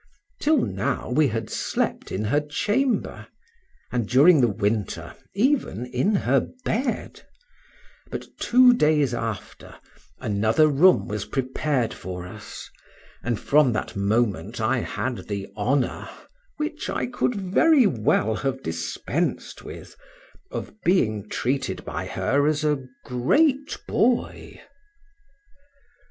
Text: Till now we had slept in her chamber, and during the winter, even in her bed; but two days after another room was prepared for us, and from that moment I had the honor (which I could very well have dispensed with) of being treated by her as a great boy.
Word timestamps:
Till 0.39 0.57
now 0.61 1.11
we 1.11 1.27
had 1.27 1.51
slept 1.51 2.11
in 2.11 2.23
her 2.23 2.39
chamber, 2.41 3.27
and 3.91 4.09
during 4.09 4.41
the 4.41 4.47
winter, 4.47 5.13
even 5.35 5.85
in 5.85 6.15
her 6.15 6.47
bed; 6.65 7.21
but 8.09 8.25
two 8.39 8.73
days 8.73 9.13
after 9.13 9.75
another 10.17 10.67
room 10.67 11.07
was 11.07 11.25
prepared 11.25 11.93
for 11.93 12.25
us, 12.25 12.67
and 13.21 13.39
from 13.39 13.73
that 13.73 13.95
moment 13.95 14.59
I 14.59 14.79
had 14.79 15.27
the 15.27 15.47
honor 15.55 16.09
(which 16.57 16.89
I 16.89 17.05
could 17.05 17.35
very 17.35 17.85
well 17.85 18.37
have 18.37 18.63
dispensed 18.63 19.61
with) 19.63 19.95
of 20.49 20.73
being 20.83 21.29
treated 21.29 21.85
by 21.85 22.07
her 22.07 22.47
as 22.47 22.63
a 22.65 22.87
great 23.05 23.77
boy. 23.87 24.59